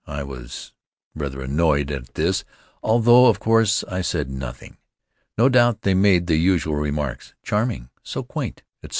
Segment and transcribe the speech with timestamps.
[0.07, 0.73] I was
[1.13, 2.43] rather annoyed at this,
[2.81, 4.77] although, of course, I said nothing."
[5.37, 7.91] No doubt they made the usual remarks: "Charming!
[8.01, 8.89] So quaint!" etc.